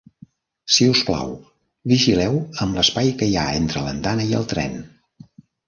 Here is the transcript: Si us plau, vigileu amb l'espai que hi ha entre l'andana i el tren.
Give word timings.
Si 0.75 0.87
us 0.93 1.01
plau, 1.09 1.29
vigileu 1.91 2.41
amb 2.67 2.79
l'espai 2.81 3.13
que 3.21 3.29
hi 3.31 3.39
ha 3.43 3.47
entre 3.61 3.87
l'andana 3.87 4.29
i 4.33 4.37
el 4.43 4.51
tren. 4.57 4.85